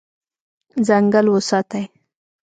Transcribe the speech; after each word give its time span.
ځنګل 0.87 1.27
وساتئ. 1.33 1.83